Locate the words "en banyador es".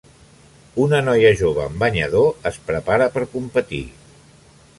1.73-2.59